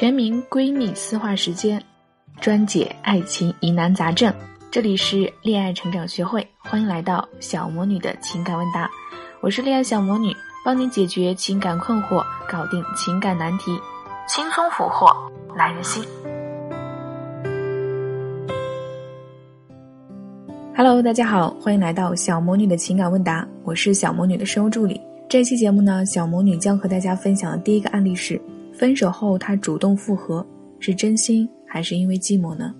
[0.00, 1.78] 全民闺蜜私话时间，
[2.40, 4.32] 专解爱情疑难杂症。
[4.70, 8.90] 这里是恋爱成长学会，欢迎来到小魔女的情感问答。
[9.42, 10.34] 我是恋爱小魔女，
[10.64, 13.78] 帮你解决情感困惑，搞定情感难题，
[14.26, 15.14] 轻松俘获
[15.54, 16.02] 男人心。
[20.74, 23.46] Hello，大家好，欢迎来到小魔女的情感问答。
[23.64, 24.98] 我是小魔女的生物助理。
[25.28, 28.40] 这期节目呢，小魔女将和大家分享的第一个案例是。
[28.80, 30.44] 分手后，他主动复合，
[30.78, 32.74] 是真心还是因为寂寞呢？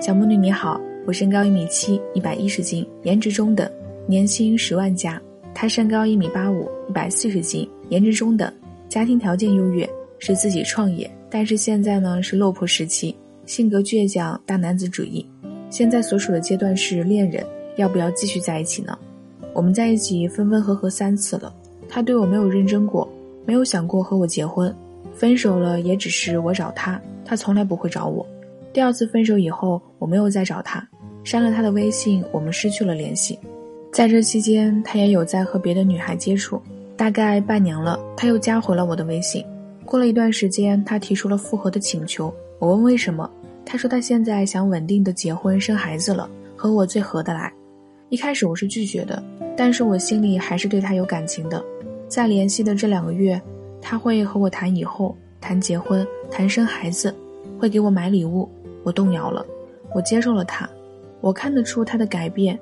[0.00, 3.68] 小木女你好，我身高一米七，一百一十斤，颜值中等，
[4.06, 5.20] 年薪十万加。
[5.52, 8.48] 他身高一米八五，一百四十斤，颜值中等，
[8.88, 13.12] 家庭条件优越，是自己创业，但是现在呢是落魄时期，
[13.44, 15.28] 性格倔强，大男子主义。
[15.68, 17.44] 现在所处的阶段是恋人，
[17.76, 18.96] 要不要继续在一起呢？
[19.52, 21.52] 我们在一起分分合合三次了，
[21.88, 23.12] 他对我没有认真过，
[23.44, 24.72] 没有想过和我结婚。
[25.14, 28.26] 分手了也只是我找他，他从来不会找我。
[28.72, 30.86] 第二次分手以后，我没有再找他，
[31.22, 33.38] 删了他的微信，我们失去了联系。
[33.92, 36.60] 在这期间，他也有在和别的女孩接触，
[36.96, 39.44] 大概半年了，他又加回了我的微信。
[39.84, 42.34] 过了一段时间，他提出了复合的请求。
[42.58, 43.30] 我问为什么，
[43.64, 47.52] 他说他现在想稳定的结婚生孩子了，和我最合得来。
[48.08, 49.22] 一开始我是拒绝的，
[49.56, 51.64] 但是我心里还是对他有感情的。
[52.08, 53.40] 在联系的这两个月。
[53.86, 57.14] 他会和我谈以后，谈结婚，谈生孩子，
[57.60, 58.48] 会给我买礼物。
[58.82, 59.44] 我动摇了，
[59.94, 60.66] 我接受了他。
[61.20, 62.58] 我看得出他的改变，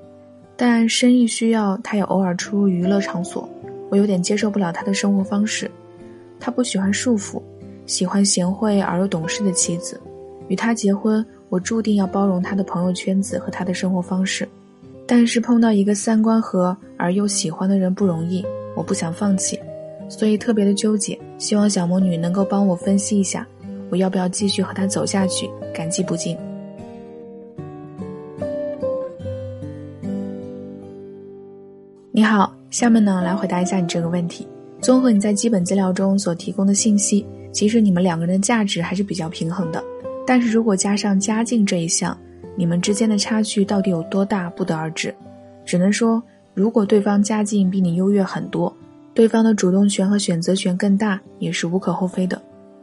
[0.57, 3.49] 但生意需要，他也偶尔出入娱乐场所。
[3.89, 5.71] 我有点接受不了他的生活方式。
[6.41, 7.41] 他不喜欢束缚，
[7.87, 10.01] 喜欢贤惠而又懂事的妻子。
[10.49, 14.47] 与他结婚，我注定要包容他的朋友圈子和他的生活方式。
[15.07, 19.57] 但是碰到一个三观合而又喜欢的人不容易，我不想放弃。
[20.13, 23.47] 所以特别的纠结，希望小魔女能够帮我分析一下，
[23.89, 25.49] 我要不要继续和他走下去？
[25.73, 26.37] 感激不尽。
[32.11, 34.47] 你好，下面呢来回答一下你这个问题。
[34.83, 39.83] 综合你在基本资料中所提供的信息，其实你们两个人的价值还是比较平衡的。
[40.27, 42.17] 但是如果加上家境这一项，
[42.55, 45.13] 你们之间的差距到底有多大，不得而知。
[45.65, 46.23] 只能说，
[46.53, 48.71] 如果对方家境比你优越很多。
[49.15, 52.41] 对方的主动权和选择权更大，也是无可厚非的。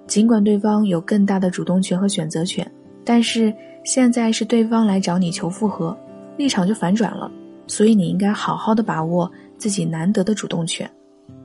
[0.07, 2.69] 尽管对方有更大的主动权和选择权，
[3.03, 3.53] 但是
[3.83, 5.97] 现在是对方来找你求复合，
[6.37, 7.31] 立场就反转了。
[7.67, 10.89] 所以你应该好好的把握自己难得的主动权。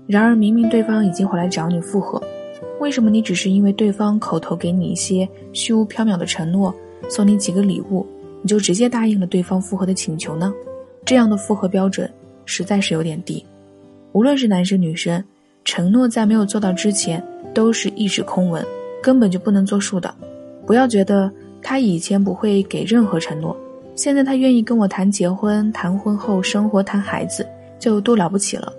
[0.07, 2.23] 然而明明对方已经回来找你复合，
[2.81, 6.75] 为什么你只是因为对方口头给你一些虚无缥缈的承诺，
[7.09, 8.07] 送你几个礼物，
[8.43, 10.53] 你就直接答应了对方复合的请求呢？
[11.05, 12.11] 这样的复合标准
[12.47, 13.45] 实在是有点低。
[14.15, 15.23] 无论是男生女生，
[15.65, 17.21] 承诺在没有做到之前
[17.53, 18.65] 都是一纸空文，
[19.03, 20.15] 根本就不能作数的。
[20.65, 21.29] 不要觉得
[21.61, 23.57] 他以前不会给任何承诺，
[23.97, 27.45] 现在他愿意跟我谈结婚、谈婚后生活、谈孩子，
[27.81, 28.73] 就多了不起了。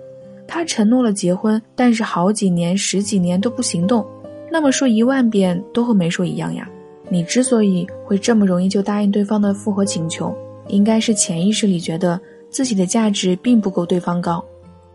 [0.48, 4.06] 他承诺了结婚，但是好几年、十几年都不行动，
[4.50, 6.66] 那么说一万遍都和没说一样呀。
[7.10, 10.34] 你之所以会这么容易就答应对方的复合请求，
[10.68, 12.18] 应该是潜意识里觉得
[12.48, 14.42] 自己的价值并不够对方高。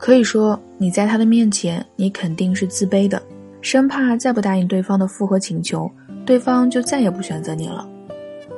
[0.02, 3.22] 可以说，你在他的面前，你肯定是自卑的，
[3.62, 5.88] 生怕再不答应对方的复合请求，
[6.26, 7.88] 对方就再也不选择你了。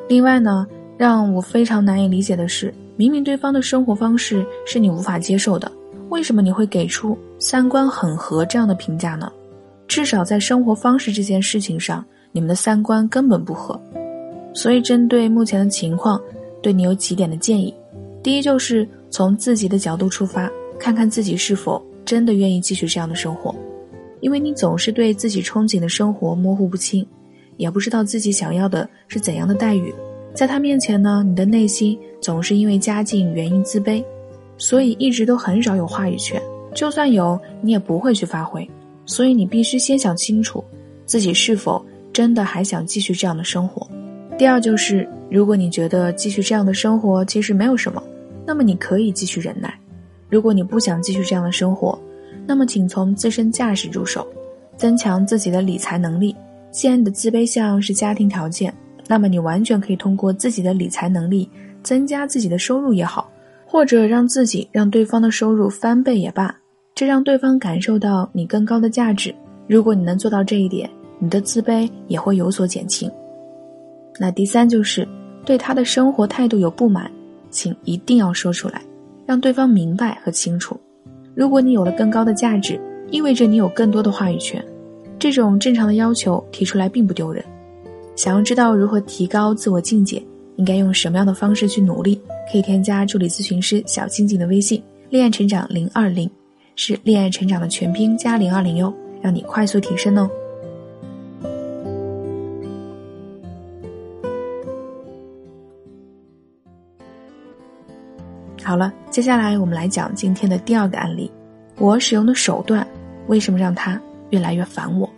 [0.07, 0.65] 另外呢，
[0.97, 5.69] 让我非常难以理解的是，明明对方的生活方式是你无法接受的，
[6.07, 9.29] 为什么你会给出三观很合这样的评价呢？
[9.85, 13.77] 至少在生活方式这件事情上，你们的三观根本不合。
[14.53, 16.21] 所以，针对目前的情况，
[16.61, 17.75] 对你有几点的建议：
[18.23, 20.49] 第一，就是从自己的角度出发。
[20.83, 23.55] 看看自己是否真的愿意继续这样的生活，
[24.19, 27.07] 因为你总是对自己憧憬的生活模糊不清，
[27.55, 29.95] 也不知道自己想要的是怎样的待遇。
[30.33, 34.03] 在他面前呢，你的内心总是因为家境原因自卑，
[34.57, 36.41] 所以一直都很少有话语权。
[36.75, 38.69] 就算有，你也不会去发挥。
[39.05, 40.61] 所以你必须先想清楚，
[41.05, 41.81] 自己是否
[42.11, 43.87] 真的还想继续这样的生活。
[44.37, 48.03] 第二就是，如果你觉得继续这样的生活其实没有什么，
[48.45, 49.73] 那么你可以继续忍耐。
[50.33, 51.95] 如果你不想继续这样的生活，
[52.47, 54.27] 那么请从自身价值入手，
[54.75, 56.35] 增强自己的理财能力。
[56.71, 58.73] 既然你的自卑项是家庭条件，
[59.07, 61.47] 那么你完全可以通过自己的理财能力
[61.83, 63.29] 增加自己的收入也好，
[63.63, 66.55] 或者让自己让对方的收入翻倍也罢，
[66.95, 69.31] 这让对方感受到你更高的价值。
[69.67, 70.89] 如果你能做到这一点，
[71.19, 73.07] 你的自卑也会有所减轻。
[74.19, 75.07] 那第三就是
[75.45, 77.11] 对他的生活态度有不满，
[77.51, 78.81] 请一定要说出来。
[79.33, 80.79] 让对方明白和清楚，
[81.33, 84.63] 如果你有了更高的价值，意味着你有更多的话语权。
[85.17, 87.43] 这种正常的要求提出来并不丢人。
[88.15, 90.23] 想要知道如何提高自我境界，
[90.57, 92.21] 应该用什么样的方式去努力，
[92.51, 96.29] 可以添加助理咨询师小静静的微信“恋爱成长零二零”，
[96.77, 100.29] 是恋爱成长的全拼加零二零哟，让你快速提升哦。
[108.63, 111.29] 好了，接下来我们来讲今天的第二个案例。
[111.77, 112.87] 我使用的手段
[113.27, 113.99] 为什么让他
[114.29, 115.09] 越来越烦我？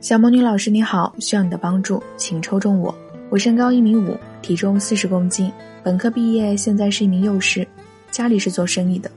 [0.00, 2.94] 小魔女老师你好，需要你的帮助，请抽中我。
[3.28, 5.52] 我身高一米五，体重四十公斤，
[5.82, 7.66] 本科毕业，现在是一名幼师，
[8.10, 9.10] 家里是做生意的。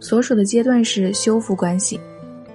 [0.00, 2.00] 所属的阶段是修复关系。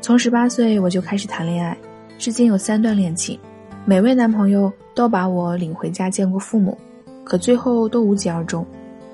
[0.01, 1.77] 从十八岁我就开始谈恋爱，
[2.17, 3.37] 至今有三段恋情，
[3.85, 6.75] 每位男朋友都把我领回家见过父母，
[7.23, 8.65] 可最后都无疾而终。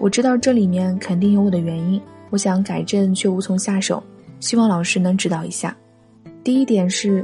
[0.02, 2.02] 我知道这里面肯定有我的原因，
[2.32, 4.02] 我想改正却无从下手，
[4.40, 5.78] 希望老师能指导一下。
[6.44, 7.24] 第一点是，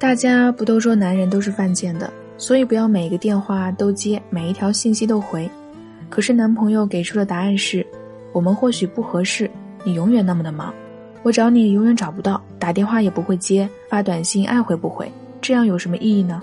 [0.00, 5.48] 大家不都说男人都是犯贱的，所以不要每个电话都接，每一条信息都回。
[6.08, 7.86] 可是男朋友给出的答案是，
[8.32, 9.48] 我们或许不合适，
[9.84, 10.74] 你永远那么的忙，
[11.22, 15.08] 我找你永远找不到，打电话也不会接，发短信爱回不回，
[15.40, 16.42] 这样有什么意义呢？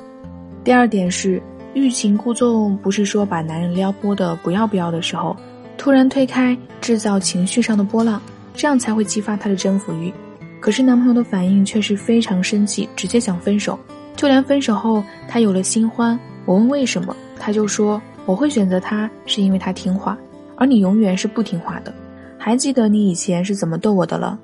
[0.64, 1.44] 第二点是，
[1.74, 5.36] 欲擒故纵，不是说把男人撩拨的不要不要的时候。
[5.78, 8.22] 突然推开，制造情绪上的波浪，
[8.54, 10.12] 这样才会激发他的征服欲。
[10.60, 13.78] 可是男朋友的反应却是非常生气，直接想分手。
[14.16, 20.18] 就连分手后，他有了新欢，我问为什么，他就说我会选择他是因为他听话，
[20.56, 21.94] 而你永远是不听话的。
[22.38, 24.40] 还记得你以前是怎么逗我的了？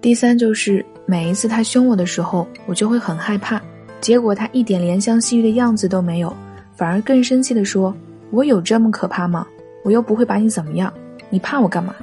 [0.00, 3.62] 第三就是每一次他凶我的时候，我就会很害怕。
[4.00, 6.34] 结果他一点怜香惜玉的样子都没有，
[6.74, 7.94] 反而更生气地说
[8.32, 9.46] ：“我有这么可怕吗？”
[9.82, 10.92] 我又不会把你怎么样，
[11.28, 11.94] 你怕我干嘛？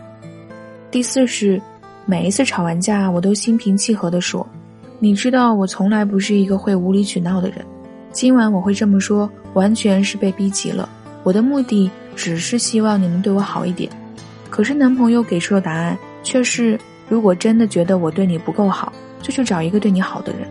[0.91, 1.61] 第四是，
[2.05, 4.45] 每一次吵完架，我都心平气和地说
[4.99, 7.65] ：“你知道我从来不是一个会无理取闹的人，
[8.11, 10.89] 今晚我会这么说，完全是被逼急了。
[11.23, 13.89] 我的目的只是希望你能对我好一点。”
[14.49, 16.77] 可是男朋友给出的答案却是
[17.07, 18.91] ：“如果真的觉得我对你不够好，
[19.21, 20.49] 就去找一个对你好的人。”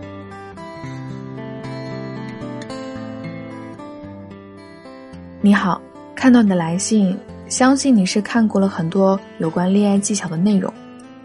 [5.43, 5.81] 你好。
[6.19, 7.17] 看到你的来信，
[7.49, 10.70] 相信你是看过了很多有关恋爱技巧的内容，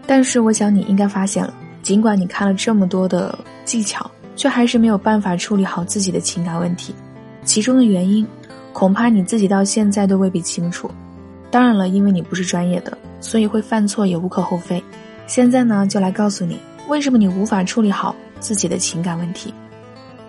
[0.06, 1.52] 但是我想你应该发现了，
[1.82, 6.94] 尽管你看了这么多的技巧，却还是没有办法处理好自己的情感问题。
[7.42, 8.24] 其中的原因，
[8.72, 10.88] 恐怕你自己到现在都未必清楚。
[11.50, 14.80] 当然了，因为你不是专业的，所以会犯错也无可厚非。
[15.26, 16.56] 现在呢，就来告诉你，
[16.86, 19.52] 为什么你无法处理好自己的情感问题。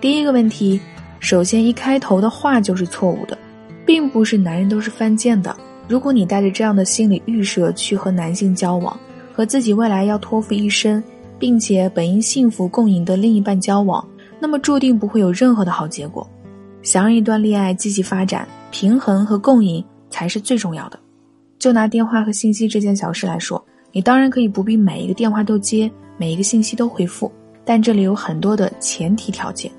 [0.01, 0.81] 第一个问题，
[1.19, 3.37] 首先一开头的话就是错误的。
[3.85, 5.55] 并不是男人都是犯贱的。
[5.87, 8.99] 如果你带着这样的心理预设去和男性交往，
[9.31, 11.03] 和自己未来要托付一生，
[11.37, 14.03] 并且本应幸福共赢的另一半交往，
[14.39, 16.27] 那么注定不会有任何的好结果。
[16.81, 20.99] 想让一段恋爱积极发展，平衡和共赢才是最重要的。
[21.59, 27.31] 就拿电话和信息这件小事来说，你当然可以不必每一个电话都接，每一个信息都回复，
[27.63, 29.71] 但这里有很多的前提条件。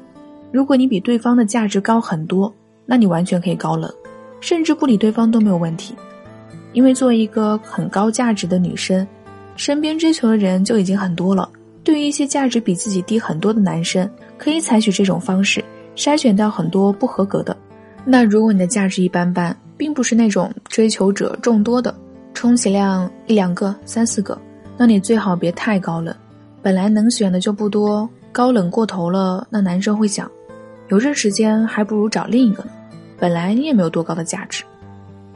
[0.53, 2.55] 如果你比对方的价值高很多。
[2.87, 3.93] 那你完全可以高冷，
[4.41, 5.95] 甚至不理对方都没有问题，
[6.73, 9.07] 因为作为一个很高价值的女生，
[9.57, 11.49] 身边追求的人就已经很多了。
[11.83, 15.63] 对于一些价值比自己低很多的男生，可以采取这种方式
[15.95, 17.57] 筛选掉很多不合格的。
[18.05, 21.95] 那如果你的价值一般般，并不是那种追求者众多的，
[22.35, 24.39] 充其量一两个、三四个，
[24.77, 26.15] 那你最好别太高冷。
[26.63, 30.31] 本来能选的就不多，高冷过头了，那男生会想。
[30.89, 32.71] 有这时间，还不如找另一个呢。
[33.19, 34.65] 本来你也没有多高的价值。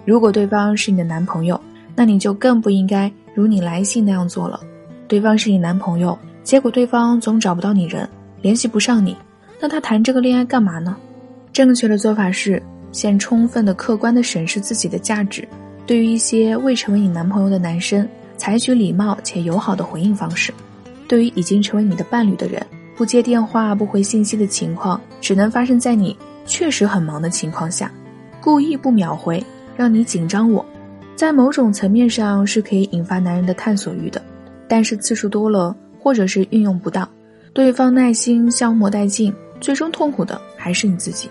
[0.04, 1.60] 如果对方是你的男朋友，
[1.94, 4.60] 那你就更不应该如你来信那样做了。
[5.06, 8.08] 对方是你男朋友，结果对方总找不到你人，
[8.42, 9.16] 联系不上你，
[9.60, 10.96] 那他谈这个恋爱干嘛呢？
[11.52, 15.46] 正确的做法是先充分的、客观的审视自己的价值。
[15.86, 20.52] 对于一些未成为你男朋友的男生，采取礼貌且友好的回应方式；
[21.08, 22.64] 对于已经成为你的伴侣的人。
[22.96, 27.90] 不接电话、不回信息的情况，只能发生在你确实很忙的情况下。
[28.40, 29.44] 故意不秒回，
[29.76, 30.50] 让你紧张。
[30.50, 30.64] 我，
[31.14, 34.22] 在某种层面上是可以引发男人的探索欲的，
[34.66, 37.06] 但是次数多了，或者是运用不当，
[37.52, 39.30] 对方耐心消磨殆尽，
[39.60, 41.28] 最终痛苦的还是你自己。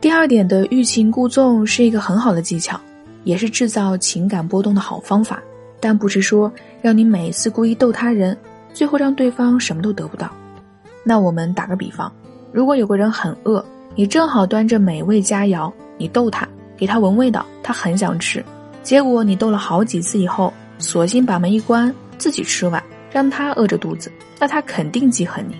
[0.00, 2.78] 第二点的欲擒故纵是一个很好的技巧，
[3.24, 5.42] 也是制造情感波动的好方法，
[5.80, 8.36] 但不是说让你每一次故意逗他人，
[8.72, 10.30] 最后让对方什么都得不到。
[11.02, 12.12] 那我们打个比方，
[12.52, 13.64] 如果有个人很饿，
[13.96, 18.44] 你正好端着美味佳肴，你逗他，给他闻味道，他很想吃，
[18.82, 22.82] 结果你逗了好几次以后，索性把门一关，自己吃完，
[23.12, 24.10] 让他饿着肚子，
[24.40, 25.54] 那他肯定记恨你。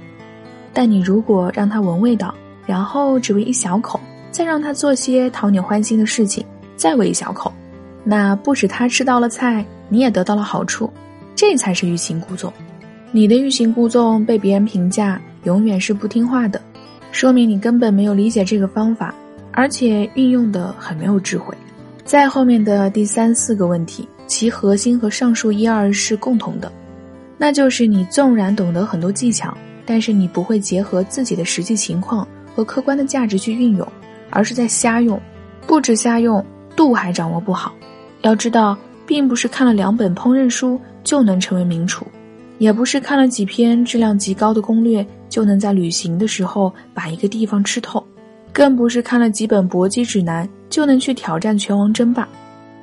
[0.73, 2.35] 但你如果让他闻味道，
[2.67, 4.01] 然后只喂一小口，
[4.33, 7.53] 再让他做些讨你欢心的事情，再喂一小口，
[8.03, 10.93] 那不止他吃到了菜，你也得到了好处，
[11.37, 12.53] 这才是欲擒故纵。
[13.13, 16.61] 你的欲擒故纵被别人评价永远是不听话的，
[17.15, 19.15] 说明你根本没有理解这个方法，
[19.53, 21.57] 而且运用的很没有智慧。
[22.05, 26.71] 在后面的第三四个问题，其核心和上述一二是共同的，
[27.39, 29.57] 那就是你纵然懂得很多技巧，
[29.87, 33.87] 但是你不会结合自己的实际情况和客观的价值去运用，
[34.31, 35.19] 而是在瞎用，
[35.69, 36.45] 不止瞎用，
[36.75, 37.73] 度还掌握不好。
[38.23, 42.05] 要知道，并不是看了两本烹饪书就能成为名厨。
[42.59, 48.05] 也不是看了几篇质量极高的攻略就能在旅行的时候把一个地方吃透，
[48.53, 52.29] 更不是看了几本搏击指南就能去挑战拳王争霸。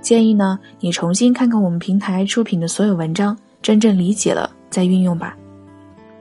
[0.02, 5.38] 建议呢，你重新看看我们平台出品的所有文章，真正理解了再运用吧。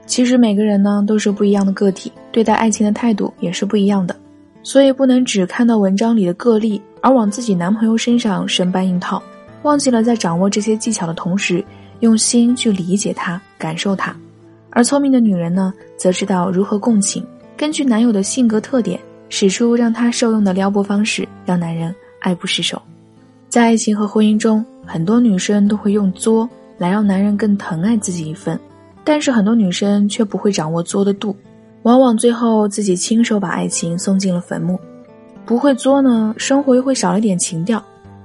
[0.06, 4.14] 其实每个人呢都是不一样的个体，对待爱情的态度也是不一样的，
[4.62, 9.22] 所以不能只看到文章里的个例而往自己男朋友身上生搬硬套，
[9.62, 11.64] 忘记了在掌握这些技巧的同时。
[12.00, 14.14] 用心去理解他，感受他，
[14.70, 17.24] 而聪明的女人呢，则知道如何共情，
[17.56, 22.80] 根据男友的性格特点，使出让他受用的撩拨方式，让男人爱不释手。
[23.48, 28.58] 在爱情和婚姻中，很多女生都会用作来让男人更疼爱自己一份，
[29.04, 31.36] 但是很多女生却不会掌握作的度，
[31.82, 34.78] 往往最后自己亲手把爱情送进了坟墓。
[35.44, 37.78] 不会作呢，生活又会少了点情调；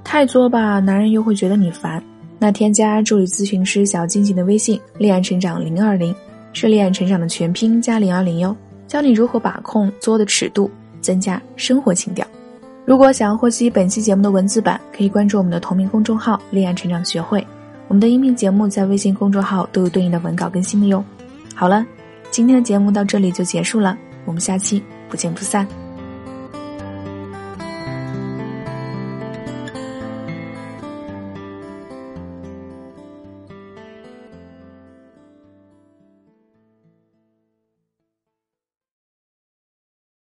[0.03, 2.01] 太作吧，男人又会觉得你烦。
[2.37, 6.13] 那添加助理咨询师小静静的微信“恋爱成长零二零”，
[6.53, 8.55] 是恋爱成长的全拼加零二零哟，
[8.87, 10.69] 教你如何把控作的尺度，
[11.01, 12.25] 增加生活情调。
[12.85, 17.45] 如果想要获悉本期节目的文字版，可以关注我们的同名公众号“恋爱成长学会”。
[17.87, 21.03] 我们的音频节目在微信公众号都有对应的文稿更新的哟。
[21.55, 21.85] 好了，
[22.31, 25.84] 今天的节目到这里就结束了，我们下期不见不散。